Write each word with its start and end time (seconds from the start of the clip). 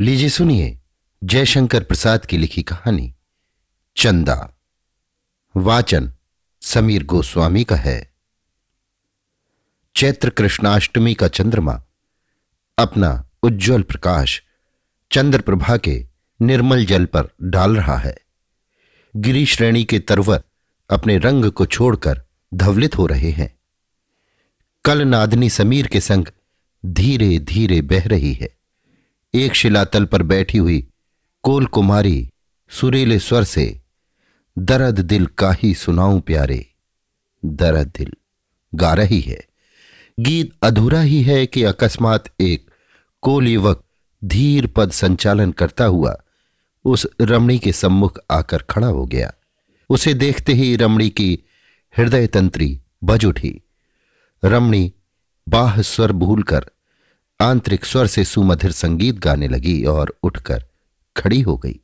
लीजिए 0.00 0.28
सुनिए 0.28 0.78
जयशंकर 1.24 1.84
प्रसाद 1.84 2.26
की 2.26 2.38
लिखी 2.38 2.62
कहानी, 2.62 3.14
चंदा। 3.96 4.54
वाचन 5.56 6.12
समीर 6.62 7.04
गोस्वामी 7.04 7.64
का 7.64 7.76
है। 7.76 8.14
चैत्र 9.96 10.30
कृष्णाष्टमी 10.30 11.14
का 11.14 11.28
चंद्रमा, 11.28 11.84
अपना 12.78 13.30
उज्जवल 13.42 13.82
प्रकाश 13.82 14.42
चंद्र 15.12 15.40
प्रभा 15.40 15.76
के 15.76 16.06
निर्मल 16.40 16.84
जल 16.84 17.04
पर 17.04 17.28
डाल 17.42 17.76
रहा 17.76 17.96
है। 17.96 18.16
गिरी 19.16 19.46
श्रेणी 19.46 19.84
के 19.84 19.98
तरवर 19.98 20.42
अपने 20.90 21.18
रंग 21.18 21.50
को 21.50 21.66
छोड़कर 21.66 22.22
धवलित 22.54 22.98
हो 22.98 23.06
रहे 23.06 23.30
हैं। 23.30 23.58
कल 24.84 25.02
नादनी 25.02 25.50
समीर 25.50 25.86
के 25.86 26.00
संग 26.00 26.26
धीरे 26.86 27.38
धीरे 27.38 27.80
बह 27.82 28.08
रही 28.08 28.34
है। 28.34 28.63
एक 29.34 29.54
शिलातल 29.54 30.04
पर 30.04 30.22
बैठी 30.22 30.58
हुई 30.58 30.86
कोल 31.42 31.66
कुमारी 31.66 32.28
सुरीले 32.70 33.18
स्वर 33.18 33.44
से, 33.44 33.80
दर्द 34.58 35.00
दिल 35.00 35.26
का 35.26 35.52
ही 35.52 35.74
सुनाऊं 35.74 36.20
प्यारे, 36.20 36.66
दर्द 37.44 37.92
दिल 37.98 38.12
गा 38.74 38.94
रही 38.94 39.20
है। 39.20 39.40
गीत 40.20 40.52
अधूरा 40.62 41.00
ही 41.00 41.22
है 41.22 41.46
कि 41.46 41.62
अकस्मात 41.62 42.24
एक 42.40 42.70
कोल 43.22 43.48
युवक 43.48 43.84
धीर 44.24 44.66
पद 44.66 44.90
संचालन 44.90 45.52
करता 45.52 45.84
हुआ 45.84 46.16
उस 46.84 47.06
रमणी 47.20 47.58
के 47.58 47.72
सम्मुख 47.72 48.18
आकर 48.30 48.58
खड़ा 48.58 48.86
हो 48.86 49.06
गया। 49.06 49.32
उसे 49.90 50.14
देखते 50.14 50.52
ही 50.52 50.76
रमणी 50.76 51.10
की 51.10 51.38
हृदय 51.98 52.26
तंत्री 52.26 52.80
बज 53.04 53.24
उठी। 53.24 53.60
रमणी 54.44 54.92
बाह 55.48 55.82
स्वर 55.82 56.12
भूलकर 56.12 56.70
आंतरिक 57.40 57.84
स्वर 57.84 58.06
से 58.06 58.24
सुमधिर 58.24 58.72
संगीत 58.72 59.14
गाने 59.14 59.48
लगी 59.48 59.84
और 59.84 60.18
उठकर 60.22 60.64
खड़ी 61.16 61.40
हो 61.40 61.56
गई। 61.56 61.80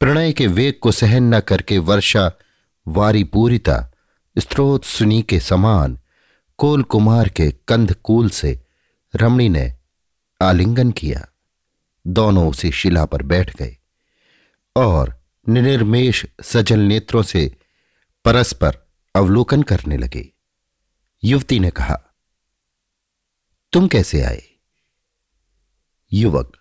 प्रणय 0.00 0.32
के 0.32 0.46
वेग 0.46 0.78
को 0.82 0.92
सहन 0.92 1.34
न 1.34 1.40
करके 1.40 1.78
वर्षा 1.78 2.32
वारी 2.88 3.24
पूरिता 3.24 3.92
स्त्रोत 4.38 4.84
सुनी 4.84 5.22
के 5.22 5.40
समान 5.40 5.98
कोल 6.58 6.82
कुमार 6.82 7.28
के 7.28 7.50
कंध 7.68 7.94
कूल 7.94 8.28
से 8.30 8.60
रमणी 9.16 9.48
ने 9.48 9.74
आलिंगन 10.42 10.90
किया। 10.90 11.28
दोनों 12.06 12.48
उसी 12.48 12.70
शिला 12.70 13.04
पर 13.04 13.22
बैठ 13.22 13.56
गए 13.56 13.76
और 14.76 15.22
निर्मेश 15.48 16.26
सजल 16.42 16.78
नेत्रों 16.78 17.22
से 17.22 17.56
परस्पर 18.24 18.78
अवलोकन 19.14 19.62
करने 19.62 19.96
लगे। 19.96 20.28
युवती 21.24 21.58
ने 21.58 21.70
कहा 21.70 22.02
तुम 23.72 23.88
कैसे 23.88 24.22
आए? 24.22 24.42
युवक, 26.12 26.56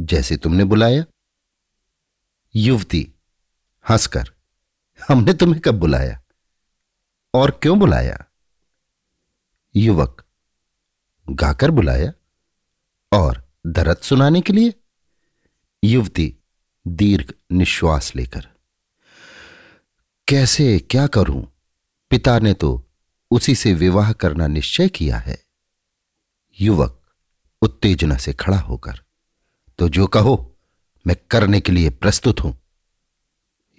जैसे 0.00 0.36
तुमने 0.36 0.64
बुलाया। 0.64 1.04
युवती, 2.56 3.14
हंसकर, 3.90 4.30
हमने 5.08 5.34
तुम्हें 5.34 5.60
कब 5.60 5.74
बुलाया? 5.74 6.22
और 7.34 7.50
क्यों 7.50 7.78
बुलाया? 7.78 8.24
युवक, 9.76 10.24
गाकर 11.30 11.70
बुलाया, 11.70 12.12
और 13.12 13.52
दर्द 13.66 13.96
सुनाने 13.96 14.40
के 14.40 14.52
लिए। 14.52 14.74
युवती, 15.84 16.36
दीर्घ 16.86 17.34
निश्वास 17.52 18.16
लेकर, 18.16 18.48
कैसे, 20.28 20.78
क्या 20.78 21.06
करूँ? 21.06 21.52
पिता 22.10 22.38
ने 22.38 22.54
तो 22.54 22.90
उसी 23.30 23.54
से 23.54 23.74
विवाह 23.74 24.12
करना 24.12 24.46
निश्चय 24.46 24.88
किया 24.88 25.18
है। 25.18 25.49
युवक 26.60 27.00
उत्तेजना 27.62 28.16
से 28.16 28.32
खड़ा 28.32 28.58
होकर 28.58 29.00
तो 29.78 29.88
जो 29.88 30.06
कहो, 30.06 30.56
मैं 31.06 31.16
करने 31.30 31.60
के 31.60 31.72
लिए 31.72 31.90
प्रस्तुत 31.90 32.40
हूँ। 32.40 32.56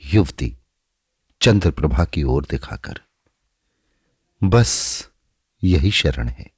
युवती 0.01 0.55
चंद्रप्रभा 1.41 2.05
की 2.05 2.23
ओर 2.23 2.45
दिखाकर, 2.45 3.01
बस 4.41 5.09
यही 5.63 5.91
शरण 5.91 6.27
है। 6.27 6.49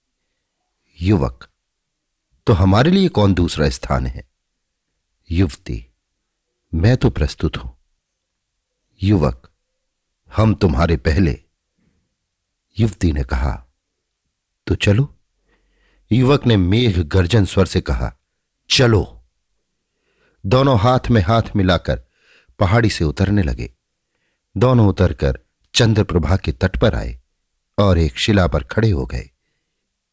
युवक 0.98 1.48
तो 2.48 2.54
हमारे 2.54 2.92
लिए 2.92 3.10
कौन 3.10 3.34
दूसरा 3.34 3.70
स्थान 3.70 4.06
है? 4.08 4.24
युवती, 5.30 5.86
मैं 6.74 6.96
तो 6.98 7.10
प्रस्तुत 7.10 7.58
हूँ। 7.58 7.76
युवक, 9.02 9.50
हम 10.32 10.54
तुम्हारे 10.56 10.98
पहले। 10.98 11.40
युवती 12.78 13.12
ने 13.12 13.24
कहा 13.24 13.54
तो 14.68 14.76
चलो 14.76 15.13
युवक 16.12 16.46
ने 16.46 16.58
मेघ 16.58 17.00
गर्जन 17.00 17.46
स्वर 17.46 17.66
से 17.66 17.82
कहा, 17.82 18.16
चलो. 18.70 19.24
दोनों 20.46 20.80
हाथ 20.80 21.00
में 21.12 21.22
हाथ 21.22 21.42
मिलाकर 21.56 22.04
पहाड़ी 22.60 22.90
से 22.90 23.04
उतरने 23.04 23.44
लगे। 23.44 23.74
दोनों 24.58 24.88
उतरकर 24.88 25.40
चंद्रप्रभा 25.76 26.38
के 26.38 26.52
तट 26.52 26.78
पर 26.78 26.96
आए 26.96 27.22
और 27.78 27.98
एक 27.98 28.18
शिला 28.18 28.48
पर 28.48 28.64
खड़े 28.64 28.92
हो 28.92 29.06
गए। 29.06 29.30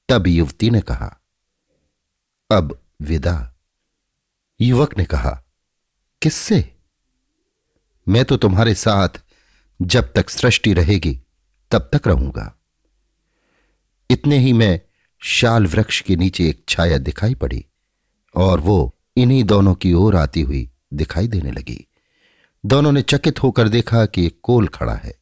तब 0.09 0.27
युवती 0.27 0.71
ने 0.71 0.81
कहा, 0.81 1.21
अब 2.51 2.83
विदा। 3.03 3.55
युवक 4.61 4.99
ने 4.99 5.05
कहा, 5.05 5.45
किससे? 6.23 6.77
मैं 8.09 8.25
तो 8.25 8.37
तुम्हारे 8.37 8.75
साथ 8.75 9.09
जब 9.83 10.13
तक 10.13 10.31
सृष्टि 10.31 10.73
रहेगी 10.75 11.23
तब 11.71 11.91
तक 11.95 12.09
रहूँगा। 12.09 12.59
इतने 14.11 14.39
ही 14.39 14.53
में 14.53 14.81
शाल 15.23 15.67
वृक्ष 15.67 16.01
के 16.01 16.17
नीचे 16.17 16.49
एक 16.49 16.65
छाया 16.69 16.99
दिखाई 16.99 17.35
पड़ी 17.35 17.65
और 18.35 18.61
वो 18.61 18.97
इन्हीं 19.17 19.45
दोनों 19.45 19.75
की 19.75 19.93
ओर 19.93 20.17
आती 20.17 20.41
हुई 20.41 20.71
दिखाई 20.95 21.29
देने 21.29 21.53
लगी। 21.53 21.87
दोनों 22.65 22.93
ने 22.93 23.03
चकित 23.03 23.43
होकर 23.43 23.69
देखा 23.69 24.07
कि 24.07 24.27
एक 24.27 24.41
कोल 24.43 24.69
खड़ा 24.69 24.95
है। 24.95 25.15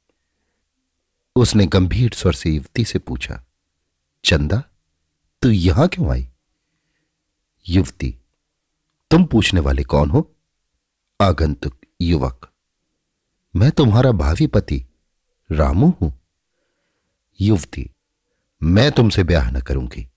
उसने 1.36 1.66
गंभीर 1.66 2.12
स्वर 2.14 2.32
से 2.32 2.50
युवती 2.50 2.84
से 2.84 2.98
पूछा, 2.98 3.42
चंदा, 4.25 4.62
तू 5.42 5.50
यहाँ 5.50 5.88
क्यों 5.88 6.10
आई? 6.10 6.28
युवती, 7.69 8.15
तुम 9.10 9.25
पूछने 9.25 9.60
वाले 9.60 9.82
कौन 9.82 10.10
हो? 10.10 10.36
आगंतुक 11.20 11.80
युवक। 12.00 12.50
मैं 13.56 13.70
तुम्हारा 13.70 14.12
भावी 14.12 14.47
पति, 14.47 14.84
रामू 15.50 15.94
हूँ। 16.03 16.12
युवती 17.41 17.91
मैं 18.62 18.91
तुमसे 18.92 19.22
ब्याह 19.24 19.50
न 19.50 19.60
करूँगी। 19.60 20.08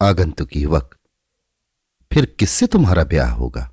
आगंतुक 0.00 0.56
युवक, 0.56 0.96
फिर 2.12 2.26
किससे 2.38 2.66
तुम्हारा 2.66 3.04
ब्याह 3.04 3.30
होगा? 3.30 3.70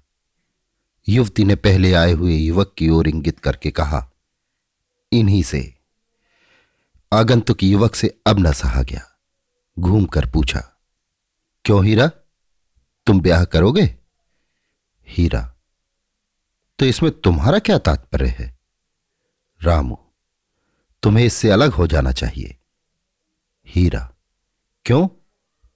युवती 1.07 1.44
ने 1.44 1.55
पहले 1.55 1.93
आए 1.93 2.11
हुए 2.11 2.35
युवक 2.35 2.73
की 2.77 2.89
ओर 2.89 3.07
इंगित 3.07 3.39
करके 3.39 3.72
कहा, 3.72 4.09
इन्हीं 5.11 5.43
से। 5.43 5.73
आगंतुक 7.13 7.63
युवक 7.63 7.95
से 7.95 8.17
अब 8.27 8.39
न 8.39 8.51
सहा 8.51 8.81
गया। 8.81 9.01
घूमकर 9.77 10.29
पूछा, 10.31 10.59
क्यों 11.66 11.85
हीरा? 11.85 12.07
तुम 13.07 13.22
ब्याह 13.22 13.45
करोगे? 13.45 13.83
हीरा 15.07 15.49
तो 16.79 16.85
इसमें 16.85 17.11
तुम्हारा 17.11 17.59
क्या 17.59 17.77
तात्पर्य 17.77 18.27
है? 18.29 18.57
रामू, 19.61 19.97
तुम्हें 21.03 21.25
इससे 21.25 21.49
अलग 21.49 21.72
हो 21.72 21.88
जाना 21.88 22.11
चाहिए। 22.11 22.57
हीरा। 23.66 24.13
क्यों? 24.85 25.07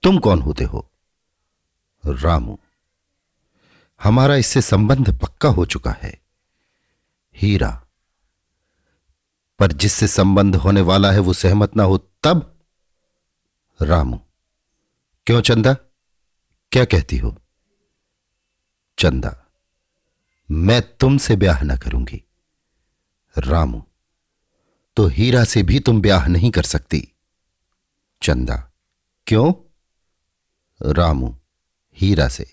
तुम 0.04 0.20
कौन 0.20 0.42
होते 0.42 0.64
हो? 0.64 0.92
रामू। 2.06 2.60
हमारा 4.04 4.36
इससे 4.36 4.62
संबंध 4.62 5.20
पक्का 5.20 5.50
हो 5.50 5.66
चुका 5.66 5.92
है। 5.92 6.22
हीरा। 7.36 7.88
पर 9.60 9.72
जिससे 9.72 10.08
संबंध 10.08 10.56
होने 10.56 10.82
वाला 10.82 11.12
है 11.12 11.20
वो 11.20 11.34
सहमत 11.34 11.76
ना 11.76 11.84
हो 11.84 11.98
तब? 11.98 12.60
रामू। 13.82 14.20
क्यों 15.26 15.42
चंदा? 15.42 15.74
क्या 16.72 16.86
कहती 16.86 17.18
हो? 17.18 17.38
चंदा। 19.00 19.46
मैं 20.52 20.98
तुमसे 20.98 21.36
ब्याह 21.36 21.62
ना 21.62 21.76
करूँगी। 21.76 22.24
रामू। 23.38 23.84
तो 24.96 25.08
हीरा 25.08 25.44
से 25.44 25.64
भी 25.64 25.80
तुम 25.80 26.02
ब्याह 26.02 26.28
नहीं 26.28 26.52
कर 26.52 26.64
सकती। 26.64 27.14
चंदा। 28.22 28.56
क्यों? 29.28 29.52
रामू, 30.82 31.36
हीरा 31.98 32.28
से। 32.28 32.46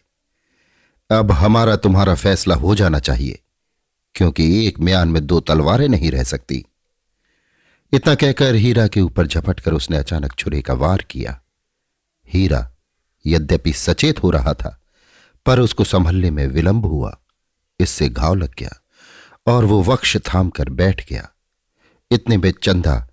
अब 1.11 1.31
हमारा 1.33 1.77
तुम्हारा 1.77 2.15
फैसला 2.15 2.55
हो 2.55 2.75
जाना 2.75 2.99
चाहिए, 2.99 3.39
क्योंकि 4.15 4.67
एक 4.67 4.81
म्यान 4.81 5.09
में 5.09 5.27
दो 5.27 5.41
तलवारें 5.41 5.89
नहीं 5.89 6.11
रह 6.11 6.23
सकती। 6.25 6.65
इतना 7.93 8.15
कहकर 8.15 8.55
हीरा 8.55 8.87
के 8.87 9.01
ऊपर 9.01 9.27
झपटकर 9.27 9.73
उसने 9.73 9.97
अचानक 9.97 10.35
छुरे 10.35 10.63
का 10.63 10.75
वार 10.75 11.03
किया। 11.03 11.41
हीरा 12.29 12.71
यद्यपि 13.25 13.73
सचेत 13.73 14.23
हो 14.23 14.31
रहा 14.31 14.55
था, 14.55 14.79
पर 15.47 15.61
उसको 15.61 15.85
संभलने 15.85 16.31
में 16.31 16.47
विलंब 16.47 16.87
हुआ। 16.87 17.17
इससे 17.81 18.09
घाव 18.09 18.35
लग 18.35 18.55
गया 18.59 18.81
और 19.47 19.65
वो 19.65 19.83
वक्ष 19.83 20.17
थाम 20.27 20.51
कर 20.51 20.69
बैठ 20.71 21.09
गया। 21.09 21.29
इतने 22.11 22.37
में 22.37 22.53
चंदा 22.63 23.07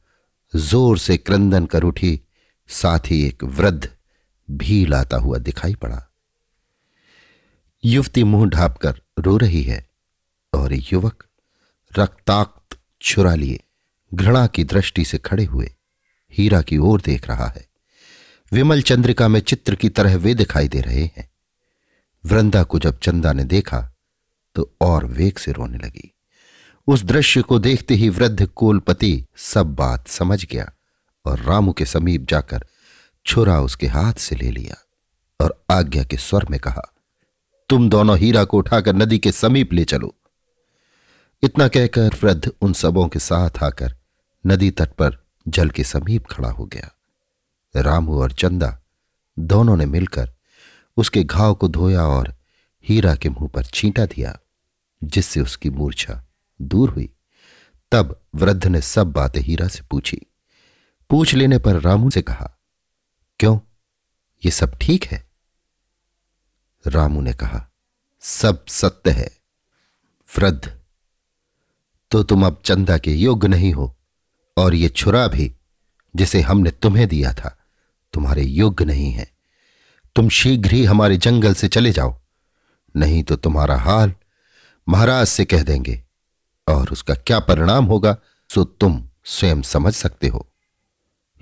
ज़ोर 0.54 0.98
से 0.98 1.18
क्रंदन 1.18 1.66
कर 1.66 1.84
उठी 1.84 2.20
साथ 2.72 3.00
ही 3.06 3.24
एक 3.24 3.44
वृद्ध 3.44 3.90
भी 4.52 4.86
लाता 4.86 5.18
हुआ 5.18 5.38
दिखाई 5.38 5.76
पड़ा। 5.76 6.02
युवती 7.84 8.24
मुँह 8.24 8.50
ढापकर 8.50 9.02
रो 9.20 9.38
रही 9.38 9.64
है 9.64 9.90
और 10.54 10.74
युवक 10.74 11.26
रक्ताक्त 12.00 12.78
छुरा 13.02 13.36
लिए 13.36 13.60
घृणा 14.14 14.48
की 14.48 14.64
दृष्टि 14.64 15.06
से 15.06 15.18
खड़े 15.18 15.46
हुए 15.46 15.74
हीरा 16.34 16.62
की 16.62 16.78
ओर 16.78 17.02
देख 17.02 17.28
रहा 17.28 17.48
है। 17.48 17.68
विमल 18.52 18.82
चंद्रिका 18.82 19.28
में 19.28 19.40
चित्र 19.40 19.76
की 19.76 19.90
तरह 19.90 20.16
वे 20.16 20.34
दिखाई 20.34 20.68
दे 20.68 20.82
रहे 20.82 21.06
हैं। 21.06 21.30
वृंदा 22.26 22.64
को 22.64 22.80
जब 22.80 23.00
चंदा 23.00 23.34
ने 23.34 23.44
देखा 23.44 23.82
तो 24.56 24.72
और 24.82 25.06
वेग 25.06 25.38
से 25.38 25.52
रोने 25.52 25.78
लगी। 25.78 26.12
उस 26.88 27.04
दृश्य 27.04 27.42
को 27.42 27.60
देखते 27.60 27.94
ही 27.94 28.10
वृद्ध 28.10 28.46
कोलपति 28.46 29.26
सब 29.36 29.76
बात 29.76 30.08
समझ 30.08 30.46
गया। 30.46 30.72
और 31.26 31.40
रामू 31.40 31.74
के 31.74 31.86
समीप 31.86 32.28
जाकर 32.30 32.66
छुरा 33.26 33.60
उसके 33.62 33.88
हाथ 33.88 34.14
से 34.14 34.36
ले 34.36 34.52
लिया 34.52 34.76
और 35.42 35.64
आज्ञा 35.72 36.04
के 36.04 36.18
स्वर 36.18 36.46
में 36.50 36.60
कहा, 36.60 36.82
तुम 37.70 37.90
दोनों 37.90 38.18
हीरा 38.18 38.44
को 38.44 38.58
उठाकर 38.58 38.96
नदी 38.96 39.20
के 39.20 39.32
समीप 39.32 39.74
ले 39.74 39.84
चलो। 39.84 40.16
इतना 41.44 41.68
कहकर 41.68 42.16
वृद्ध 42.24 42.52
उन 42.62 42.74
सबों 42.74 43.08
के 43.08 43.20
साथ 43.20 43.64
आकर 43.64 43.96
नदी 44.48 44.72
तट 44.72 44.90
पर 44.90 45.18
जल 45.48 45.70
के 45.70 45.84
समीप 45.84 46.26
खड़ा 46.28 46.50
हो 46.50 46.66
गया। 46.66 46.92
रामू 47.76 48.20
और 48.22 48.32
चंदा 48.32 48.78
दोनों 49.40 49.78
ने 49.78 49.86
मिलकर 49.86 50.32
उसके 50.98 51.24
घाव 51.24 51.54
को 51.54 51.68
धोया 51.68 52.04
और 52.04 52.34
हीरा 52.86 53.16
के 53.16 53.30
मुँह 53.30 53.48
पर 53.48 53.66
छींटा 53.66 54.06
दिया, 54.06 54.38
जिससे 55.04 55.42
उसकी 55.42 55.70
मूर्छा 55.70 56.24
दूर 56.62 56.90
हुई। 56.90 57.10
तब 57.92 58.20
वृद्ध 58.36 58.68
ने 58.68 58.82
सब 58.82 59.12
बातें 59.12 59.42
हीरा 59.42 59.68
से 59.68 59.84
पूछी। 59.92 60.22
पूछ 61.12 61.34
लेने 61.34 61.58
पर 61.58 61.80
रामू 61.82 62.10
से 62.10 62.22
कहा, 62.22 62.60
क्यों? 63.40 63.60
ये 64.46 64.52
सब 64.52 64.78
ठीक 64.78 65.06
है? 65.06 65.30
रामू 66.88 67.22
ने 67.22 67.34
कहा, 67.34 67.72
सब 68.22 68.66
सत्य 68.66 69.12
है, 69.12 69.32
वृद्ध। 70.38 70.82
तो 72.12 72.24
तुम 72.24 72.46
अब 72.46 72.62
चंदा 72.66 72.98
के 72.98 73.14
योग्य 73.14 73.48
नहीं 73.48 73.74
हो, 73.74 74.00
और 74.58 74.76
ये 74.76 74.90
छुरा 74.90 75.28
भी, 75.28 75.56
जिसे 76.16 76.42
हमने 76.42 76.72
तुम्हें 76.72 77.08
दिया 77.08 77.34
था, 77.34 77.58
तुम्हारे 78.14 78.44
योग्य 78.44 78.86
नहीं 78.86 79.12
है। 79.12 79.32
तुम 80.16 80.30
शीघ्र 80.30 80.72
ही 80.72 80.86
हमारे 80.86 81.18
जंगल 81.18 81.54
से 81.54 81.68
चले 81.68 81.92
जाओ, 81.92 82.22
नहीं 82.96 83.24
तो 83.24 83.36
तुम्हारा 83.36 83.78
हाल 83.78 84.14
महाराज 84.88 85.28
से 85.28 85.46
कह 85.46 85.64
देंगे, 85.64 86.04
और 86.70 86.92
उसका 86.92 87.14
क्या 87.14 87.40
परिणाम 87.40 87.86
होगा, 87.86 88.18
सो 88.50 88.64
तुम 88.64 89.10
स्वयं 89.26 89.62
समझ 89.62 89.94
सकते 89.94 90.28
हो। 90.28 90.51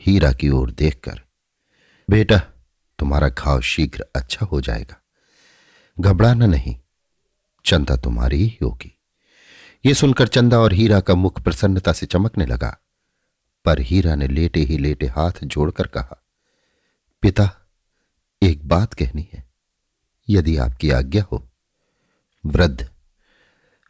हीरा 0.01 0.31
की 0.33 0.49
ओर 0.49 0.71
देखकर, 0.71 1.21
बेटा, 2.09 2.37
तुम्हारा 2.99 3.29
घाव 3.29 3.61
शीघ्र 3.61 4.05
अच्छा 4.15 4.45
हो 4.45 4.61
जाएगा। 4.61 5.01
घबराना 5.99 6.45
नहीं, 6.45 6.75
चंदा 7.65 7.95
तुम्हारी 7.95 8.37
ही 8.37 8.57
होगी। 8.63 8.95
ये 9.85 9.93
सुनकर 9.93 10.27
चंदा 10.27 10.59
और 10.59 10.73
हीरा 10.73 10.99
का 10.99 11.15
मुख 11.15 11.41
प्रसन्नता 11.41 11.93
से 11.93 12.05
चमकने 12.05 12.45
लगा, 12.45 12.77
पर 13.65 13.79
हीरा 13.79 14.15
ने 14.15 14.27
लेटे 14.27 14.59
ही 14.59 14.77
लेटे 14.77 15.07
हाथ 15.07 15.43
जोड़कर 15.43 15.87
कहा, 15.87 16.23
पिता, 17.21 17.49
एक 18.43 18.67
बात 18.67 18.93
कहनी 18.93 19.29
है। 19.33 19.47
यदि 20.29 20.57
आपकी 20.57 20.91
आज्ञा 20.91 21.23
हो, 21.23 21.49
वृद्ध, 22.45 22.89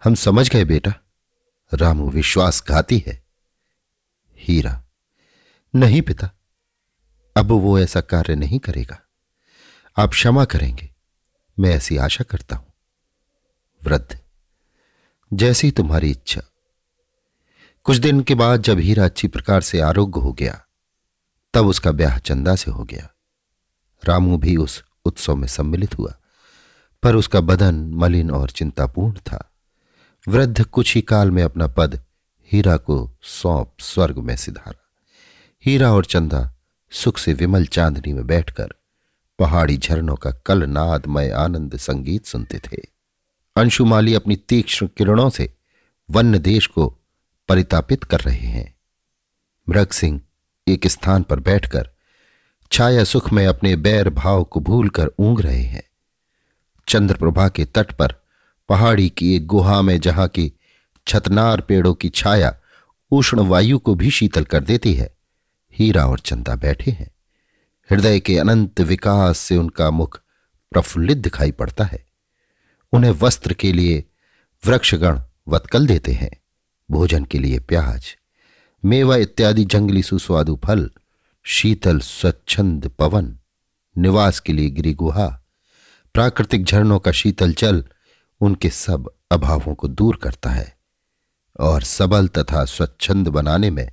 हम 0.03 0.15
समझ 0.15 0.49
गए 0.49 0.65
बेटा, 0.65 0.93
रामू 1.71 2.09
विश्वासघाती 2.09 3.03
है। 3.07 3.23
हीरा 4.37 4.83
नहीं 5.75 6.01
पिता। 6.01 6.31
अब 7.37 7.51
वो 7.51 7.79
ऐसा 7.79 8.01
कार्य 8.01 8.35
नहीं 8.35 8.59
करेगा। 8.59 8.99
आप 9.97 10.09
क्षमा 10.09 10.45
करेंगे। 10.45 10.89
मैं 11.59 11.69
ऐसी 11.69 11.97
आशा 11.97 12.23
करता 12.23 12.55
हूँ। 12.55 12.73
वृद्ध, 13.83 14.19
जैसी 15.33 15.71
तुम्हारी 15.71 16.11
इच्छा। 16.11 16.41
कुछ 17.83 17.97
दिन 17.97 18.21
के 18.21 18.35
बाद 18.35 18.61
जब 18.61 18.79
हीरा 18.79 19.05
अच्छी 19.05 19.27
प्रकार 19.27 19.61
से 19.61 19.79
आरोग्य 19.79 20.21
हो 20.21 20.33
गया, 20.33 20.65
तब 21.53 21.67
उसका 21.67 21.91
ब्याह 21.91 22.17
चंदा 22.17 22.55
से 22.55 22.71
हो 22.71 22.83
गया। 22.83 23.09
रामू 24.05 24.37
भी 24.37 24.57
उस 24.57 24.83
उत्सव 25.05 25.35
में 25.35 25.47
सम्मिलित 25.47 25.97
हुआ, 25.97 26.17
पर 27.03 27.15
उसका 27.15 27.41
बदन 27.41 27.75
मलिन 27.75 28.31
और 28.31 28.49
चिंतापूर्ण 28.49 29.17
था। 29.17 29.51
वृद्ध 30.27 30.63
कुछ 30.63 30.95
ही 30.95 31.01
काल 31.01 31.31
में 31.31 31.43
अपना 31.43 31.67
पद 31.67 32.03
हीरा 32.51 32.77
को 32.77 33.11
सौंप 33.21 33.73
स्वर्ग 33.79 34.17
में 34.17 34.35
सिधारा। 34.35 34.88
हीरा 35.65 35.91
और 35.91 36.05
चंदा 36.05 36.55
सुख 36.91 37.17
से 37.17 37.33
विमल 37.33 37.65
चांदनी 37.65 38.13
में 38.13 38.27
बैठकर 38.27 38.69
पहाड़ी 39.39 39.77
झरनों 39.77 40.15
का 40.15 40.31
कल 40.31 40.63
नादमय 40.63 41.29
आनंद 41.29 41.77
संगीत 41.77 42.25
सुनते 42.25 42.59
थे। 42.59 42.77
अंशुमाली 43.55 44.13
अपनी 44.13 44.35
तीक्ष्ण 44.35 44.87
किरणों 44.87 45.29
से 45.29 45.53
वन्य 46.11 46.39
देश 46.39 46.67
को 46.67 46.97
परितापित 47.47 48.03
कर 48.03 48.19
रहे 48.19 48.47
हैं। 48.47 48.75
मृग 49.69 49.89
सिंह 49.89 50.21
एक 50.67 50.87
स्थान 50.87 51.23
पर 51.23 51.39
बैठकर 51.39 51.89
छाया 52.71 53.03
सुख 53.03 53.33
में 53.33 53.47
अपने 53.47 53.75
बैर 53.75 54.09
भाव 54.09 54.43
को 54.43 54.59
भूलकर 54.59 55.11
ऊंग 55.19 55.39
रहे 55.39 55.63
हैं। 55.63 55.83
चंद्रप्रभा 56.87 57.49
के 57.49 57.65
तट 57.65 57.91
पर 57.91 58.15
पहाड़ी 58.69 59.09
की 59.09 59.35
एक 59.35 59.47
गुहा 59.47 59.81
में 59.81 59.99
जहाँ 59.99 60.27
की 60.27 60.53
छतनार 61.07 61.61
पेड़ों 61.61 61.93
की 61.93 62.09
छाया 62.09 62.57
उष्ण 63.11 63.39
वायु 63.39 63.79
को 63.79 63.95
भी 63.95 64.11
शीतल 64.11 64.43
कर 64.43 64.63
देती 64.63 64.93
है 64.93 65.18
हीरा 65.79 66.05
और 66.05 66.19
चंदा 66.19 66.55
बैठे 66.55 66.91
हैं। 66.91 67.09
हृदय 67.89 68.19
के 68.19 68.37
अनंत 68.37 68.81
विकास 68.81 69.37
से 69.37 69.57
उनका 69.57 69.89
मुख 69.91 70.21
प्रफुल्लित 70.71 71.17
दिखाई 71.17 71.51
पड़ता 71.51 71.83
है। 71.83 72.05
उन्हें 72.93 73.11
वस्त्र 73.11 73.53
के 73.53 73.71
लिए 73.73 74.03
वृक्षगण 74.63 75.21
वत्कल 75.47 75.87
देते 75.87 76.11
हैं, 76.11 76.31
भोजन 76.91 77.25
के 77.25 77.39
लिए 77.39 77.59
प्याज, 77.59 78.15
मेवा 78.83 79.15
इत्यादि 79.15 79.63
जंगली 79.65 80.03
सुस्वादु 80.03 80.59
फल, 80.65 80.89
शीतल 81.45 81.99
स्वच्छंद 81.99 82.87
पवन, 82.87 83.37
निवास 83.97 84.39
के 84.39 84.53
लिए 84.53 84.69
गिरी 84.69 84.93
गुहा, 84.93 85.27
प्राकृतिक 86.13 86.63
झरनों 86.63 86.99
का 86.99 87.11
शीतल 87.11 87.53
जल 87.53 87.83
उनके 88.41 88.69
सब 88.69 89.09
अभावों 89.31 89.75
को 89.75 89.87
दूर 89.87 90.19
करता 90.23 90.49
है 90.49 90.77
और 91.59 91.83
सबल 91.83 92.27
तथा 92.27 92.65
स्वच्छंद 92.65 93.27
बनाने 93.27 93.69
में 93.69 93.89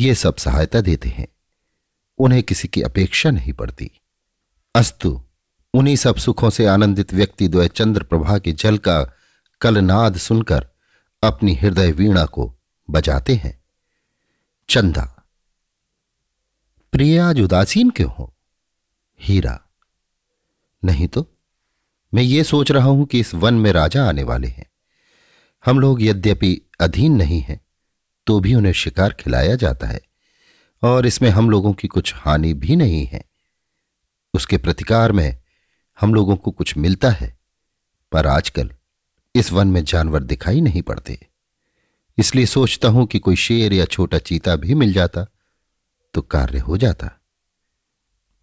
ये 0.00 0.14
सब 0.14 0.36
सहायता 0.36 0.80
देते 0.80 1.08
हैं। 1.08 1.26
उन्हें 2.18 2.42
किसी 2.42 2.68
की 2.68 2.82
अपेक्षा 2.82 3.30
नहीं 3.30 3.52
पड़ती। 3.52 3.90
अस्तु, 4.74 5.20
उन्हीं 5.74 5.96
सब 5.96 6.16
सुखों 6.16 6.50
से 6.50 6.66
आनंदित 6.66 7.14
व्यक्ति 7.14 7.48
द्वय 7.48 7.68
चंद्र 7.68 8.02
प्रभा 8.02 8.38
के 8.38 8.52
जल 8.52 8.78
का 8.78 9.02
कलनाद 9.60 10.16
सुनकर 10.16 10.68
अपनी 11.22 11.54
हृदय 11.54 11.90
वीणा 11.92 12.24
को 12.24 12.58
बजाते 12.90 13.34
हैं। 13.34 13.58
चंदा, 14.68 15.04
प्रिय 16.92 17.18
आज 17.18 17.40
उदासीन 17.40 17.90
क्यों 17.90 18.10
हो? 18.10 18.34
हीरा, 19.20 19.60
नहीं 20.82 21.08
तो 21.08 21.26
मैं 22.14 22.22
ये 22.22 22.44
सोच 22.44 22.70
रहा 22.70 22.88
हूँ 22.88 23.06
कि 23.06 23.20
इस 23.20 23.34
वन 23.34 23.54
में 23.54 23.72
राजा 23.72 24.08
आने 24.08 24.22
वाले 24.22 24.48
हैं। 24.48 24.70
हम 25.64 25.80
लोग 25.80 26.02
यद्यपि 26.02 26.60
अधीन 26.80 27.16
नहीं 27.16 27.40
हैं 27.40 27.60
तो 28.26 28.40
भी 28.40 28.54
उन्हें 28.54 28.72
शिकार 28.72 29.12
खिलाया 29.12 29.54
जाता 29.54 29.86
है, 29.86 30.00
और 30.82 31.06
इसमें 31.06 31.30
हम 31.30 31.50
लोगों 31.50 31.72
की 31.72 31.88
कुछ 31.88 32.14
हानि 32.16 32.52
भी 32.54 32.76
नहीं 32.76 33.04
है। 33.06 33.24
उसके 34.34 34.58
प्रतिकार 34.58 35.12
में 35.12 35.38
हम 36.00 36.14
लोगों 36.14 36.36
को 36.36 36.50
कुछ 36.50 36.76
मिलता 36.76 37.10
है, 37.10 37.36
पर 38.12 38.26
आजकल 38.26 38.70
इस 39.34 39.52
वन 39.52 39.68
में 39.68 39.84
जानवर 39.84 40.22
दिखाई 40.22 40.60
नहीं 40.60 40.82
पड़ते। 40.82 41.18
इसलिए 42.18 42.46
सोचता 42.46 42.88
हूँ 42.88 43.06
कि 43.06 43.18
कोई 43.18 43.36
शेर 43.36 43.72
या 43.72 43.84
छोटा 43.84 44.18
चीता 44.18 44.56
भी 44.56 44.74
मिल 44.74 44.92
जाता 44.92 45.26
तो 46.14 46.22
कार्य 46.22 46.58
हो 46.58 46.76
जाता। 46.76 47.10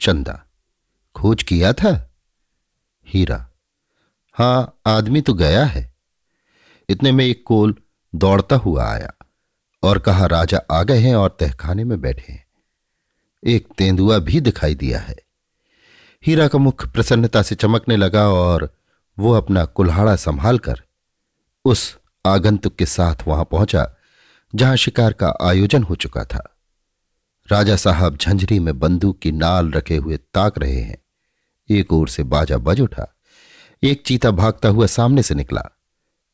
चंदा, 0.02 0.40
खोज 1.16 1.44
किया 1.44 1.74
था? 1.74 1.92
हीरा, 3.08 3.48
हाँ, 4.36 4.80
आदमी 4.86 5.22
तो 5.22 5.34
गया 5.34 5.66
है। 5.66 5.92
इतने 6.90 7.12
में 7.12 7.26
एक 7.26 7.44
कोल 7.46 7.76
दौड़ता 8.14 8.56
हुआ 8.56 8.92
आया। 8.92 9.14
और 9.84 10.00
कहा, 10.00 10.26
राजा 10.26 10.62
आ 10.72 10.84
गए 10.84 10.98
हैं 10.98 11.16
और 11.16 11.38
तहखाने 11.40 11.84
में 11.84 12.02
बैठे 12.02 12.32
हैं। 12.34 12.46
एक 13.44 13.68
तेंदुआ 13.78 14.18
भी 14.20 14.42
दिखाई 14.42 14.76
दिया 14.76 15.00
है। 15.00 15.16
हीरा 16.24 16.48
का 16.48 16.60
मुख 16.60 16.88
प्रसन्नता 16.88 17.42
से 17.42 17.56
चमकने 17.56 17.96
लगा 17.98 18.28
और 18.30 18.70
वो 19.20 19.32
अपना 19.34 19.66
कुल्हाड़ा 19.66 20.16
संभाल 20.16 20.60
कर 20.60 20.82
उस 21.66 21.98
आगंतुक 22.26 22.76
के 22.76 22.86
साथ 22.86 23.28
वहाँ 23.28 23.46
पहुँचा, 23.46 23.96
जहाँ 24.56 24.76
शिकार 24.76 25.14
का 25.14 25.34
आयोजन 25.42 25.84
हो 25.84 25.96
चुका 25.96 26.24
था। 26.24 26.56
राजा 27.52 27.76
साहब 27.76 28.18
झंझरी 28.18 28.60
में 28.60 28.80
बंदूक 28.80 29.20
की 29.20 29.32
नाल 29.32 29.72
रखे 29.72 29.96
हुए 29.96 30.18
ताक 30.18 30.58
रहे 30.58 30.80
हैं। 30.82 30.98
एक 31.70 31.94
ओर 31.94 32.10
से 32.10 32.24
बाजा 32.24 32.58
बज 32.58 32.82
उठा, 32.82 33.08
एक 33.84 34.04
चीता 34.06 34.32
भागता 34.32 34.70
हुआ 34.70 34.86
सामने 34.86 35.24
से 35.24 35.36
निकला। 35.36 35.64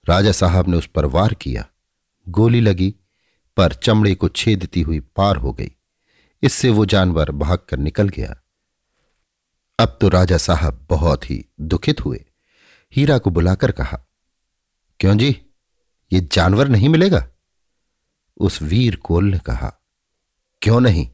राजा 0.05 0.31
साहब 0.31 0.69
ने 0.69 0.77
उस 0.77 0.87
पर 0.87 1.05
वार 1.05 1.33
किया। 1.33 1.65
गोली 2.29 2.61
लगी 2.61 2.93
पर 3.57 3.73
चमड़े 3.73 4.15
को 4.15 4.29
छेदती 4.29 4.81
हुई 4.81 4.99
पार 4.99 5.35
हो 5.35 5.53
गई। 5.53 5.71
इससे 6.41 6.69
वो 6.69 6.85
जानवर 6.85 7.31
भागकर 7.31 7.77
निकल 7.77 8.09
गया। 8.09 8.35
अब 9.79 9.97
तो 10.01 10.09
राजा 10.09 10.37
साहब 10.37 10.87
बहुत 10.89 11.29
ही 11.29 11.45
दुखित 11.61 12.05
हुए। 12.05 12.25
हीरा 12.95 13.17
को 13.17 13.29
बुलाकर 13.29 13.71
कहा, 13.71 14.03
क्यों 14.99 15.17
जी? 15.17 15.41
ये 16.13 16.19
जानवर 16.31 16.67
नहीं 16.67 16.89
मिलेगा? 16.89 17.27
उस 18.37 18.61
वीर 18.61 18.95
कोल 18.95 19.25
ने 19.25 19.39
कहा, 19.39 19.81
क्यों 20.61 20.79
नहीं? 20.81 21.09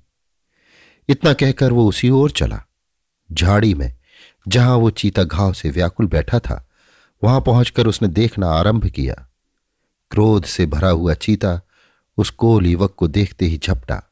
इतना 1.10 1.34
कहकर 1.34 1.72
वो 1.72 1.88
उसी 1.88 2.10
ओर 2.10 2.31
चला। 2.31 2.63
झाड़ी 3.31 3.74
में, 3.74 3.98
जहाँ 4.48 4.75
वो 4.75 4.89
चीता 4.89 5.24
घाव 5.24 5.53
से 5.53 5.69
व्याकुल 5.69 6.08
बैठा 6.08 6.39
था, 6.39 6.69
वहाँ 7.24 7.41
पहुंचकर 7.41 7.88
उसने 7.88 8.08
देखना 8.08 8.48
आरंभ 8.48 8.86
किया। 8.86 9.29
क्रोध 10.12 10.46
से 10.46 10.65
भरा 10.65 10.89
हुआ 10.89 11.13
चीता 11.13 11.62
उस 12.19 12.29
कोल 12.29 12.65
युवक 12.65 12.93
को 12.97 13.07
देखते 13.07 13.45
ही 13.45 13.57
झपटा। 13.57 14.03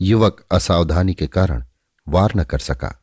युवक 0.00 0.44
असावधानी 0.52 1.14
के 1.14 1.26
कारण 1.26 1.64
वार 2.08 2.32
न 2.36 2.44
कर 2.44 2.58
सका, 2.58 3.02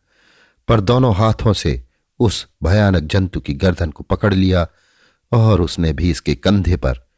पर 0.68 0.82
दोनों 0.82 1.16
हाथों 1.16 1.54
से 1.54 1.88
उस 2.20 2.48
भयानक 2.64 3.04
जंतु 3.04 3.40
की 3.40 3.54
गर्दन 3.54 3.92
को 3.92 4.04
पकड़ 4.04 4.34
लिया 4.34 4.68
और 5.32 5.62
उसने 5.62 5.94
भी 5.94 6.12
इसके 6.12 6.36
कंधे 6.36 6.76
पर 6.76 7.10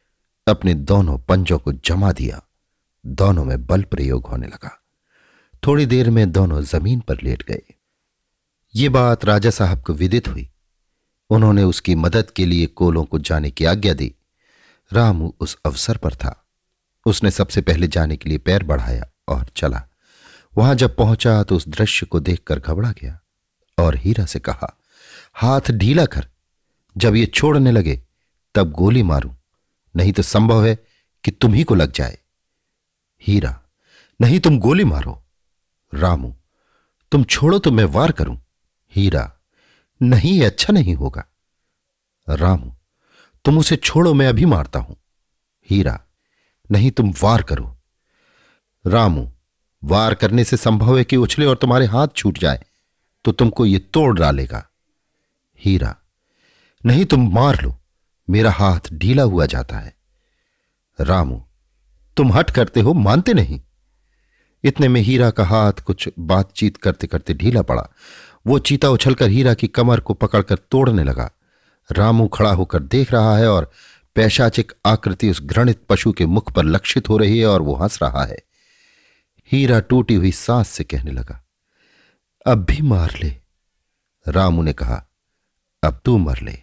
अपने 0.47 0.73
दोनों 0.73 1.19
पंजों 1.19 1.59
को 1.59 1.73
जमा 1.73 2.11
दिया। 2.11 2.41
दोनों 3.05 3.45
में 3.45 3.65
बल 3.65 3.83
प्रयोग 3.83 4.25
होने 4.25 4.47
लगा। 4.47 4.83
थोड़ी 5.67 5.85
देर 5.85 6.09
में 6.09 6.31
दोनों 6.31 6.61
ज़मीन 6.61 6.99
पर 6.99 7.17
लेट 7.23 7.43
गए। 7.43 7.61
ये 8.75 8.89
बात 8.89 9.25
राजा 9.25 9.49
साहब 9.49 9.83
को 9.83 9.93
विदित 9.93 10.27
हुई। 10.27 10.49
उन्होंने 11.29 11.63
उसकी 11.63 11.95
मदद 11.95 12.31
के 12.31 12.45
लिए 12.45 12.65
कोलों 12.65 13.05
को 13.05 13.19
जाने 13.19 13.51
की 13.51 13.65
आज्ञा 13.65 13.93
दी। 13.93 14.15
रामू 14.93 15.35
उस 15.39 15.57
अवसर 15.65 15.97
पर 15.97 16.13
था। 16.13 16.41
उसने 17.05 17.31
सबसे 17.31 17.61
पहले 17.61 17.87
जाने 17.87 18.17
के 18.17 18.29
लिए 18.29 18.37
पैर 18.37 18.63
बढ़ाया 18.63 19.05
और 19.27 19.45
चला। 19.55 19.81
वहाँ 20.57 20.75
जब 20.75 20.95
पहुँचा 20.95 21.43
तो 21.43 21.55
उस 21.55 21.67
दृश्य 21.67 22.05
को 22.05 22.19
देखकर 22.19 22.59
घबरा 22.59 22.91
गया 22.91 23.19
और 23.77 23.95
हीरा 23.95 24.25
से 24.25 24.39
कहा, 24.39 24.79
हाथ 25.33 25.71
ढीला 25.71 26.05
कर। 26.05 26.27
जब 26.97 27.15
ये 27.15 27.25
छोड़ने 27.25 27.71
लगे, 27.71 28.01
तब 28.55 28.71
गोली 28.71 29.03
मारूं। 29.03 29.33
नहीं 29.95 30.13
तो 30.13 30.21
संभव 30.21 30.65
है 30.65 30.75
कि 31.23 31.31
तुम 31.31 31.53
ही 31.53 31.63
को 31.63 31.75
लग 31.75 31.91
जाए। 31.91 32.17
हीरा, 33.21 33.61
नहीं 34.21 34.39
तुम 34.39 34.59
गोली 34.59 34.83
मारो। 34.83 35.21
रामू, 35.93 36.35
तुम 37.11 37.23
छोड़ो 37.23 37.59
तो 37.59 37.71
मैं 37.71 37.85
वार 37.85 38.11
करूँ। 38.11 38.39
हीरा, 38.93 39.31
नहीं 40.01 40.41
अच्छा 40.43 40.73
नहीं 40.73 40.95
होगा। 40.95 41.25
रामू, 42.29 42.75
तुम 43.45 43.57
उसे 43.57 43.75
छोड़ो, 43.75 44.13
मैं 44.13 44.27
अभी 44.27 44.45
मारता 44.45 44.79
हूँ। 44.79 44.97
हीरा 45.69 45.99
नहीं 46.69 46.91
तुम 46.91 47.13
वार 47.23 47.41
करो। 47.41 47.75
रामू, 48.85 49.27
वार 49.83 50.13
करने 50.13 50.43
से 50.43 50.57
संभव 50.57 50.97
है 50.97 51.03
कि 51.03 51.17
उछले 51.17 51.45
और 51.45 51.55
तुम्हारे 51.55 51.85
हाथ 51.85 52.07
छूट 52.15 52.37
जाए 52.37 52.63
तो 53.25 53.31
तुमको 53.31 53.65
यह 53.65 53.81
तोड़ 53.93 54.17
डालेगा। 54.19 54.63
हीरा, 55.61 55.95
नहीं 56.85 57.05
तुम 57.05 57.29
मार 57.33 57.61
लो, 57.61 57.75
मेरा 58.27 58.51
हाथ 58.51 58.93
ढीला 58.93 59.23
हुआ 59.23 59.45
जाता 59.45 59.77
है। 59.77 59.93
रामू, 60.99 61.41
तुम 62.17 62.31
हट 62.33 62.49
करते 62.49 62.81
हो, 62.81 62.93
मानते 62.93 63.33
नहीं। 63.33 63.59
इतने 64.63 64.87
में 64.87 65.01
हीरा 65.01 65.29
का 65.29 65.45
हाथ 65.45 65.81
कुछ 65.85 66.09
बातचीत 66.19 66.77
करते 66.77 67.07
करते 67.07 67.33
ढीला 67.33 67.61
पड़ा। 67.61 67.87
वो 68.47 68.59
चीता 68.59 68.89
उछलकर 68.89 69.29
हीरा 69.29 69.53
की 69.53 69.67
कमर 69.67 69.99
को 69.99 70.13
पकड़कर 70.13 70.57
तोड़ने 70.71 71.03
लगा। 71.03 71.29
रामू 71.89 72.27
खड़ा 72.27 72.51
होकर 72.51 72.83
देख 72.83 73.11
रहा 73.11 73.35
है 73.37 73.49
और 73.49 73.71
पैशाचिक 74.15 74.71
आकृति 74.85 75.29
उस 75.29 75.41
घृणित 75.41 75.81
पशु 75.89 76.11
के 76.11 76.25
मुख 76.25 76.51
पर 76.51 76.63
लक्षित 76.63 77.09
हो 77.09 77.17
रही 77.17 77.39
है 77.39 77.45
और 77.45 77.61
वो 77.61 77.75
हंस 77.75 77.99
रहा 78.03 78.23
है। 78.25 78.37
हीरा 79.51 79.79
टूटी 79.79 80.15
हुई 80.15 80.31
सांस 80.31 80.69
से 80.69 80.83
कहने 80.83 81.11
लगा, 81.11 81.41
अब 82.45 82.63
भी 82.65 82.81
मार 82.81 83.17
ले। 83.23 83.35
रामू 84.25 84.63
ने 84.63 84.73
कहा, 84.73 85.05
अब 85.83 85.99
तू 86.05 86.17
मर 86.17 86.41
ले, 86.41 86.57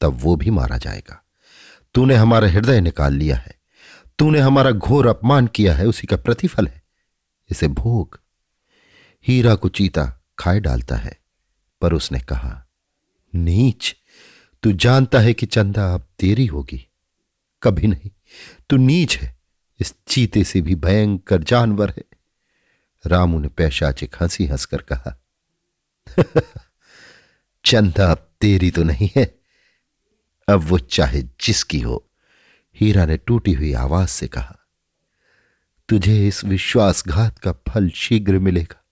तब 0.00 0.18
वो 0.20 0.36
भी 0.36 0.50
मारा 0.50 0.76
जाएगा। 0.78 1.22
तूने 1.94 2.14
हमारा 2.14 2.48
हृदय 2.48 2.80
निकाल 2.80 3.14
लिया 3.14 3.36
है, 3.36 3.54
तूने 4.18 4.40
हमारा 4.40 4.70
घोर 4.70 5.06
अपमान 5.06 5.46
किया 5.46 5.74
है, 5.74 5.86
उसी 5.86 6.06
का 6.06 6.16
प्रतिफल 6.16 6.68
है। 6.68 6.82
इसे 7.50 7.68
भोग। 7.68 8.20
हीरा 9.24 9.54
को 9.54 9.68
चीता 9.68 10.04
खाए 10.38 10.60
डालता 10.60 10.96
है, 10.96 11.18
पर 11.80 11.92
उसने 11.92 12.20
कहा, 12.20 12.64
नीच 13.32 13.94
तू 14.62 14.72
जानता 14.72 15.18
है 15.18 15.34
कि 15.34 15.46
चंदा 15.46 15.94
अब 15.94 16.08
तेरी 16.18 16.46
होगी। 16.46 16.88
कभी 17.62 17.86
नहीं। 17.86 18.10
तू 18.70 18.76
नीच 18.76 19.16
है। 19.16 19.38
इस 19.80 19.94
चीते 20.08 20.44
से 20.44 20.60
भी 20.60 20.74
भयंकर 20.74 21.42
जानवर 21.42 21.90
है। 21.90 22.04
रामू 23.06 23.38
ने 23.38 23.48
पैशाचिक 23.48 24.16
हँसी 24.20 24.46
हंसकर 24.46 24.84
कहा, 24.92 25.22
चंदा 27.64 28.10
अब 28.10 28.32
तेरी 28.40 28.70
तो 28.70 28.82
नहीं 28.82 29.10
है। 29.16 29.38
अब 30.48 30.60
वो 30.60 30.78
चाहे 30.78 31.22
जिसकी 31.22 31.80
हो। 31.80 32.10
हीरा 32.74 33.06
ने 33.06 33.16
टूटी 33.16 33.52
हुई 33.52 33.72
आवाज़ 33.72 34.08
से 34.08 34.28
कहा, 34.28 34.58
तुझे 35.88 36.28
इस 36.28 36.44
विश्वासघात 36.44 37.38
का 37.38 37.52
फल 37.52 37.90
शीघ्र 37.90 38.38
मिलेगा 38.38 38.84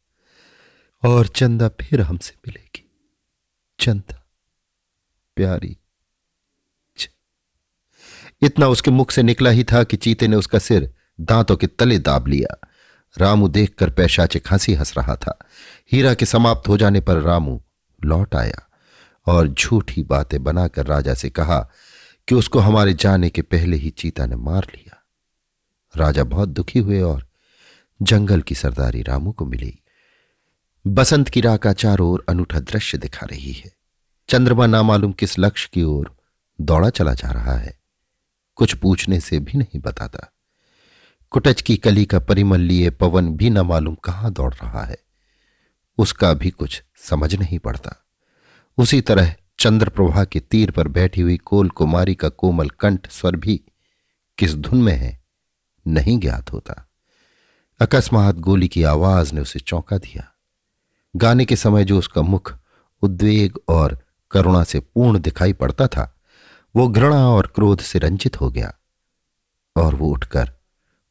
और 1.08 1.26
चंदा 1.26 1.68
फिर 1.68 2.00
हमसे 2.00 2.34
मिलेगी। 2.48 2.90
चंदा 3.80 4.25
प्यारी। 5.36 5.76
इतना 8.42 8.68
उसके 8.68 8.90
मुख 8.90 9.10
से 9.10 9.22
निकला 9.22 9.50
ही 9.50 9.64
था 9.64 9.84
कि 9.84 9.96
चीते 9.96 10.28
ने 10.28 10.36
उसका 10.36 10.58
सिर 10.58 10.94
दांतों 11.20 11.56
के 11.56 11.66
तले 11.66 11.98
दाब 11.98 12.26
लिया। 12.26 12.68
रामू 13.18 13.48
देखकर 13.48 13.90
पैशाचे 13.90 14.38
खांसी 14.38 14.74
हंस 14.74 14.98
रहा 14.98 15.16
था। 15.16 15.38
हीरा 15.92 16.14
के 16.14 16.26
समाप्त 16.26 16.68
हो 16.68 16.78
जाने 16.78 17.00
पर 17.00 17.16
रामू 17.16 17.62
लौट 18.04 18.34
आया 18.34 18.68
और 19.26 19.48
झूठी 19.48 20.02
बातें 20.02 20.44
बनाकर 20.44 20.86
राजा 20.86 21.14
से 21.14 21.30
कहा 21.30 21.70
कि 22.28 22.34
उसको 22.34 22.58
हमारे 22.58 22.94
जाने 22.94 23.30
के 23.30 23.42
पहले 23.42 23.76
ही 23.76 23.90
चीता 23.90 24.26
ने 24.26 24.36
मार 24.36 24.66
लिया। 24.74 25.06
राजा 25.96 26.24
बहुत 26.24 26.48
दुखी 26.48 26.78
हुए 26.78 27.00
और 27.00 27.28
जंगल 28.02 28.42
की 28.42 28.54
सरदारी 28.54 29.02
रामू 29.02 29.32
को 29.32 29.44
मिली। 29.44 29.78
बसंत 30.86 31.28
की 31.28 31.40
राह 31.40 31.56
का 31.56 31.72
चारों 31.72 32.10
ओर 32.10 32.24
अनूठा 32.28 32.60
दृश्य 32.60 32.98
दिखा 32.98 33.26
रही 33.26 33.52
है। 33.52 33.75
चंद्रमा 34.28 34.66
नामालूम 34.66 35.12
किस 35.12 35.38
लक्ष्य 35.38 35.70
की 35.72 35.82
ओर 35.82 36.16
दौड़ा 36.60 36.90
चला 36.90 37.14
जा 37.14 37.30
रहा 37.30 37.58
है। 37.58 37.78
कुछ 38.54 38.74
पूछने 38.74 39.20
से 39.20 39.38
भी 39.38 39.58
नहीं 39.58 39.80
बताता। 39.80 40.32
कुटच 41.30 41.62
की 41.62 41.76
कली 41.76 42.04
का 42.04 42.18
परिमल 42.18 42.60
लिए 42.60 42.90
पवन 42.90 43.36
भी 43.36 43.50
न 43.50 43.58
मालूम 43.58 43.94
कहाँ 43.94 44.32
दौड़ 44.32 44.54
रहा 44.54 44.84
है। 44.84 44.98
उसका 45.98 46.32
भी 46.32 46.50
कुछ 46.50 46.82
समझ 46.96 47.34
नहीं 47.34 47.58
पड़ता। 47.58 48.06
उसी 48.78 49.00
तरह 49.00 49.34
चंद्रप्रभा 49.58 50.24
के 50.24 50.40
तीर 50.40 50.70
पर 50.70 50.88
बैठी 50.88 51.20
हुई 51.20 51.36
कोल 51.36 51.68
कुमारी 51.68 52.14
का 52.14 52.28
कोमल 52.28 52.68
कंठ 52.68 53.10
स्वर 53.10 53.36
भी 53.36 53.60
किस 54.38 54.54
धुन 54.54 54.82
में 54.82 54.96
है, 54.96 55.24
नहीं 55.86 56.18
ज्ञात 56.18 56.52
होता। 56.52 56.88
अकस्मात 57.80 58.34
गोली 58.34 58.68
की 58.68 58.82
आवाज़ 58.82 59.34
ने 59.34 59.40
उसे 59.40 59.60
चौंका 59.60 59.98
दिया। 59.98 60.32
गाने 61.16 61.44
के 61.44 61.56
समय 61.56 61.84
जो 61.84 61.98
उसका 61.98 62.22
मुख 62.22 62.58
उद्वेग 63.02 63.58
और 63.68 64.05
करुणा 64.30 64.64
से 64.64 64.80
पूर्ण 64.80 65.18
दिखाई 65.18 65.52
पड़ता 65.52 65.86
था। 65.86 66.12
वो 66.76 66.88
घृणा 66.88 67.28
और 67.28 67.46
क्रोध 67.46 67.80
से 67.80 67.98
रंजित 67.98 68.40
हो 68.40 68.50
गया 68.50 68.74
और 69.76 69.94
वो 69.94 70.10
उठकर 70.10 70.50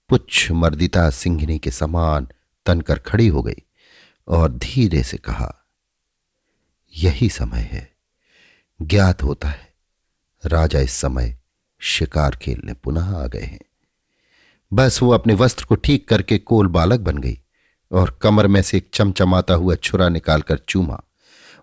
पुच्छ 0.10 0.52
मर्दिता 0.52 1.10
सिंघनी 1.10 1.60
के 1.60 1.72
समान 1.72 2.28
तनकर 2.66 3.00
खड़ी 3.00 3.28
हो 3.28 3.44
गई 3.44 3.62
और 4.28 4.52
धीरे 4.52 5.04
से 5.04 5.18
कहा, 5.18 5.54
यही 6.94 7.30
समय 7.30 7.70
है। 7.72 7.96
ज्ञात 8.82 9.24
होता 9.24 9.48
है, 9.48 9.74
राजा 10.46 10.80
इस 10.80 10.92
समय 10.92 11.38
शिकार 11.80 12.36
खेलने 12.36 12.74
पुनः 12.74 13.16
आ 13.16 13.28
गए 13.28 13.42
हैं। 13.42 13.60
बस 14.74 15.02
वो 15.02 15.12
अपने 15.12 15.34
वस्त्र 15.34 15.66
को 15.66 15.76
ठीक 15.76 16.08
करके 16.10 16.38
कोल 16.38 16.68
बालक 16.68 17.00
बन 17.00 17.18
गई 17.18 17.40
और 17.92 18.20
कमर 18.22 18.48
में 18.48 18.62
से 18.62 18.78
एक 18.78 18.90
चमचमाता 18.94 19.54
हुआ 19.54 19.76
छुरा 19.76 20.10
निकालकर 20.10 20.58
चूमा। 20.58 21.02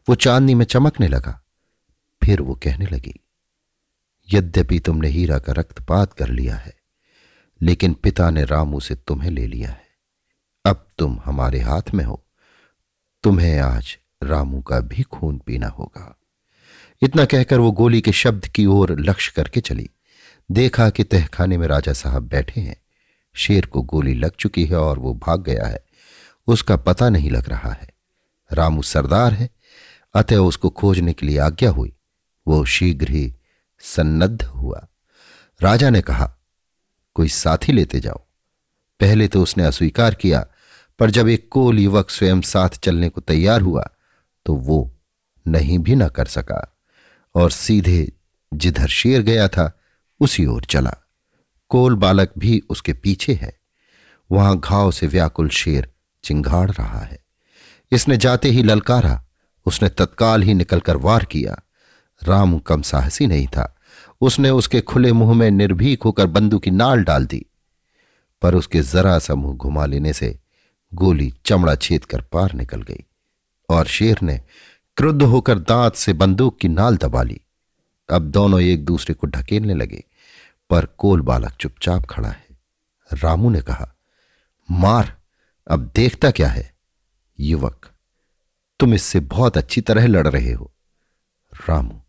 वो 0.08 0.14
चांदनी 0.14 0.54
में 0.54 0.64
चमकने 0.64 1.08
लगा। 1.08 1.41
फिर 2.24 2.40
वो 2.40 2.54
कहने 2.54 2.86
लगी, 2.86 3.14
यद्यपि 4.28 4.78
तुमने 4.78 5.08
हीरा 5.08 5.38
का 5.38 5.52
रक्तपात 5.52 6.12
कर 6.12 6.28
लिया 6.28 6.56
है, 6.56 6.74
लेकिन 7.60 7.94
पिता 7.94 8.30
ने 8.30 8.44
रामू 8.44 8.80
से 8.80 8.94
तुम्हें 8.96 9.30
ले 9.30 9.46
लिया 9.46 9.70
है। 9.70 9.86
अब 10.64 10.86
तुम 10.98 11.18
हमारे 11.24 11.60
हाथ 11.60 11.94
में 11.94 12.04
हो, 12.04 12.24
तुम्हें 13.24 13.58
आज 13.58 13.96
रामू 14.22 14.60
का 14.60 14.80
भी 14.80 15.02
खून 15.02 15.38
पीना 15.38 15.68
होगा। 15.68 16.16
इतना 17.02 17.24
कहकर 17.24 17.58
वो 17.58 17.70
गोली 17.72 18.00
के 18.00 18.12
शब्द 18.12 18.46
की 18.46 18.66
ओर 18.66 18.98
लक्ष्य 19.00 19.32
करके 19.36 19.60
चली। 19.60 19.88
देखा 20.50 20.88
कि 20.90 21.04
तहखाने 21.04 21.56
में 21.58 21.66
राजा 21.68 21.92
साहब 21.92 22.28
बैठे 22.28 22.60
हैं, 22.60 22.76
शेर 23.34 23.66
को 23.66 23.82
गोली 23.82 24.14
लग 24.14 24.30
चुकी 24.30 24.64
है 24.64 24.76
और 24.76 24.98
वो 24.98 25.14
भाग 25.14 25.42
गया 25.42 25.66
है। 25.66 25.84
उसका 26.46 26.76
पता 26.76 27.08
नहीं 27.08 27.30
लग 27.30 27.48
रहा 27.48 27.72
है। 27.72 27.88
रामू 28.50 28.82
सरदार 28.82 29.32
है, 29.32 29.48
अतः 30.14 30.36
उसको 30.36 30.70
खोजने 30.70 31.12
के 31.12 31.26
लिए 31.26 31.38
आज्ञा 31.38 31.70
हुई। 31.70 31.92
वो 32.46 32.64
शीघ्र 32.64 33.10
ही 33.10 33.32
सन्नद्ध 33.80 34.42
हुआ। 34.42 34.86
राजा 35.60 35.90
ने 35.90 36.00
कहा, 36.00 36.34
कोई 37.14 37.28
साथी 37.28 37.72
लेते 37.72 38.00
जाओ। 38.00 38.18
पहले 39.00 39.28
तो 39.28 39.42
उसने 39.42 39.64
अस्वीकार 39.64 40.14
किया, 40.14 40.46
पर 40.98 41.10
जब 41.10 41.28
एक 41.28 41.48
कोल 41.50 41.78
युवक 41.78 42.10
स्वयं 42.10 42.40
साथ 42.40 42.68
चलने 42.68 43.08
को 43.08 43.20
तैयार 43.20 43.60
हुआ 43.60 43.88
तो 44.46 44.54
वो 44.54 44.98
नहीं 45.46 45.78
भी 45.78 45.94
ना 45.94 46.08
कर 46.08 46.26
सका 46.26 46.78
और 47.34 47.50
सीधे 47.50 48.12
जिधर 48.54 48.86
शेर 48.86 49.22
गया 49.22 49.48
था, 49.48 49.72
उसी 50.20 50.46
ओर 50.46 50.64
चला। 50.64 50.94
कोल 51.68 51.94
बालक 51.94 52.32
भी 52.38 52.60
उसके 52.70 52.92
पीछे 52.92 53.34
है। 53.34 53.56
वहाँ 54.30 54.58
घाव 54.60 54.90
से 54.90 55.06
व्याकुल 55.06 55.48
शेर 55.48 55.90
चिंगाड़ 56.24 56.70
रहा 56.70 56.98
है। 56.98 57.18
इसने 57.92 58.16
जाते 58.16 58.48
ही 58.48 58.62
ललकारा, 58.62 59.24
उसने 59.66 59.88
तत्काल 59.88 60.42
ही 60.42 60.54
निकलकर 60.54 60.96
वार 60.96 61.24
किया। 61.24 61.58
राम 62.22 62.58
कम 62.58 62.82
साहसी 62.82 63.26
नहीं 63.26 63.46
था। 63.46 63.74
उसने 64.20 64.50
उसके 64.50 64.80
खुले 64.80 65.12
मुँह 65.12 65.34
में 65.34 65.50
निर्भीक 65.50 66.02
होकर 66.02 66.26
बंदूक 66.26 66.62
की 66.62 66.70
नाल 66.70 67.02
डाल 67.04 67.26
दी, 67.26 67.44
पर 68.42 68.54
उसके 68.54 68.80
जरा 68.80 69.18
सा 69.18 69.34
मुँह 69.34 69.56
घुमा 69.56 69.86
लेने 69.86 70.12
से 70.12 70.38
गोली 70.92 71.32
चमड़ा 71.44 71.74
छेद 71.74 72.04
कर 72.04 72.20
पार 72.22 72.52
निकल 72.54 72.82
गई, 72.82 73.04
और 73.68 73.86
शेर 73.86 74.18
ने 74.22 74.40
क्रुद्ध 74.96 75.22
होकर 75.22 75.58
दांत 75.58 75.94
से 75.94 76.12
बंदूक 76.12 76.58
की 76.58 76.68
नाल 76.68 76.96
दबा 76.96 77.22
ली। 77.22 77.40
अब 78.08 78.22
दोनों 78.22 78.60
एक 78.60 78.84
दूसरे 78.84 79.14
को 79.14 79.26
ढकेलने 79.26 79.74
लगे, 79.74 80.04
पर 80.70 80.86
कोल 80.86 81.20
बालक 81.20 81.52
चुपचाप 81.52 82.06
खड़ा 82.06 82.28
है। 82.28 82.46
रामू 83.10 83.50
ने 83.50 83.60
कहा, 83.60 83.92
मार, 84.70 85.16
अब 85.66 85.90
देखता 85.96 86.30
क्या 86.30 86.48
है? 86.48 86.70
युवक, 87.38 87.90
तुम 88.80 88.94
इससे 88.94 89.20
बहुत 89.20 89.58
अच्छी 89.58 89.80
तरह 89.80 90.06
लड़ 90.06 90.26
रहे 90.28 90.52
हो। 90.52 90.72
रामू 91.52 92.01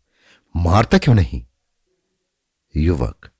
मारता 0.54 0.98
क्यों 0.98 1.14
नहीं? 1.14 1.42
युवक, 2.74 3.30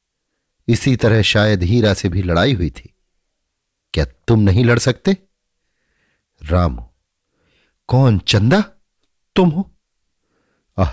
इसी 0.69 0.95
तरह 0.97 1.23
शायद 1.23 1.63
हीरा 1.63 1.95
से 1.95 2.09
भी 2.09 2.23
लड़ाई 2.23 2.55
हुई 2.55 2.71
थी। 2.71 2.95
क्या 3.95 4.05
तुम 4.29 4.41
नहीं 4.41 4.65
लड़ 4.65 4.79
सकते? 4.79 5.17
रामू, 6.41 6.83
कौन 7.89 8.19
चंदा? 8.19 8.61
तुम 9.37 9.51
हो? 9.51 9.71
आह, 10.79 10.93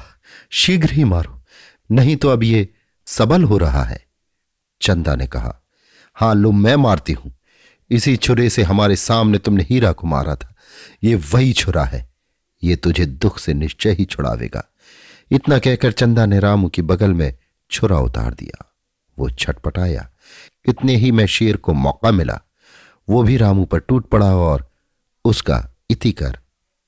शीघ्र 0.52 0.92
ही 0.92 1.04
मारो, 1.04 1.42
नहीं 1.92 2.16
तो 2.16 2.30
अब 2.30 2.44
ये 2.44 2.68
सबल 3.08 3.44
हो 3.44 3.58
रहा 3.58 3.84
है, 3.84 4.06
चंदा 4.82 5.16
ने 5.16 5.28
कहा। 5.28 5.58
हाँ 6.18 6.34
लो 6.36 6.52
मैं 6.52 6.76
मारती 6.76 7.14
हूँ। 7.14 7.34
इसी 7.92 8.16
छुरे 8.18 8.50
से 8.50 8.64
हमारे 8.64 8.96
सामने 8.96 9.38
तुमने 9.38 9.64
हीरा 9.64 9.92
को 9.92 10.08
मारा 10.08 10.36
था। 10.36 10.54
ये 11.04 11.16
वही 11.16 11.54
छुरा 11.54 11.84
है। 11.84 12.10
ये 12.64 12.76
तुझे 12.76 13.06
दुख 13.06 13.40
से 13.40 13.54
निश्चय 13.54 13.92
ही 13.92 14.06
छुड़ावेगा। 14.06 14.64
इतना 15.32 15.60
कहकर 15.60 15.92
चंदा 15.92 16.26
ने 16.26 16.40
रामू 16.40 16.70
की 16.70 16.82
बगल 16.82 17.14
में 17.14 17.38
छुरा 17.72 18.00
उतार 18.00 18.34
दिया। 18.34 18.74
वो 19.20 19.30
छटपटाया 19.30 20.10
इतने 20.68 20.96
ही 20.96 21.12
में 21.12 21.26
शेर 21.26 21.58
को 21.58 21.74
मौका 21.74 22.12
मिला। 22.12 22.42
वो 23.10 23.24
भी 23.24 23.38
रामू 23.38 23.66
पर 23.66 23.80
टूट 23.80 24.10
पड़ा 24.10 24.36
और 24.36 24.72
उसका 25.26 25.70
इति 25.90 26.12
कर 26.12 26.40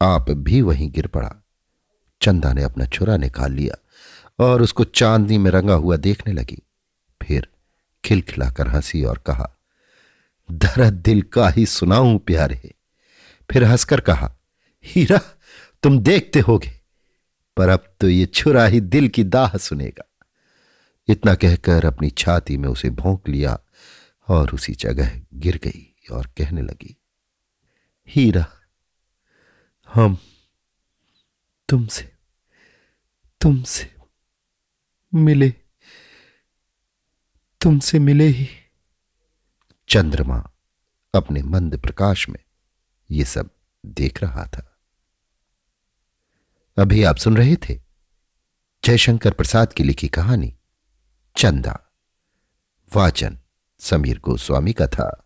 आप 0.02 0.30
भी 0.30 0.62
वहीं 0.62 0.92
गिर 0.92 1.08
पड़ा। 1.08 1.36
चंदा 2.22 2.54
ने 2.54 2.64
अपना 2.64 2.86
छुरा 2.86 3.18
निकाल 3.18 3.52
लिया 3.52 3.76
और 4.40 4.62
उसको 4.62 4.84
चांदनी 4.84 5.38
में 5.38 5.52
रंगा 5.52 5.74
हुआ 5.74 5.98
देखने 5.98 6.34
लगी। 6.34 6.60
फिर 7.22 7.48
खिलखिलाकर 8.06 8.68
हँसी 8.68 9.04
और 9.04 9.18
कहा 9.18 9.54
दर्द 10.52 10.94
दिल 10.94 11.22
का 11.22 11.50
ही 11.50 11.66
सुनाऊं 11.66 12.18
प्यारे। 12.18 12.74
फिर 13.52 13.64
हंसकर 13.64 14.00
कहा, 14.00 14.36
हीरा, 14.86 15.20
तुम 15.84 16.00
देखते 16.00 16.40
होगे। 16.40 16.83
पर 17.58 17.70
अब 17.70 17.96
तो 18.00 18.10
ये 18.10 18.26
छुरा 18.26 18.66
ही 18.66 18.80
दिल 18.82 19.08
की 19.08 19.24
दाह 19.24 19.58
सुनेगा। 19.58 20.10
इतना 21.08 21.34
कहकर 21.36 21.86
अपनी 21.86 22.10
छाती 22.10 22.58
में 22.58 22.68
उसे 22.70 22.90
भोंक 22.90 23.28
लिया 23.30 23.58
और 24.28 24.54
उसी 24.54 24.74
जगह 24.74 25.12
गिर 25.34 25.60
गई 25.64 26.08
और 26.12 26.28
कहने 26.38 26.62
लगी, 26.62 26.96
हीरा, 28.08 28.46
हम 29.90 30.18
तुमसे 31.70 32.12
तुमसे 33.42 33.90
मिले 35.14 35.50
तुमसे 37.62 38.00
मिले 38.00 38.28
ही। 38.28 38.48
चंद्रमा 39.90 40.38
अपने 41.14 41.42
मंद 41.44 41.78
प्रकाश 41.78 42.28
में 42.30 42.40
ये 43.10 43.26
सब 43.26 43.50
देख 43.86 44.22
रहा 44.24 44.46
था। 44.46 44.73
अभी 46.78 47.04
आप 47.04 47.16
सुन 47.16 47.38
रहे 47.38 47.56
थे 47.56 47.82
जयशंकर 48.86 49.32
प्रसाद 49.32 49.74
की 49.74 49.84
लिखी 49.84 50.08
कहानी, 50.08 50.58
चंदा। 51.38 51.80
वाचन, 52.96 53.40
समीर 53.80 54.20
गोस्वामी 54.20 54.74
का 54.74 54.88
था। 54.88 55.23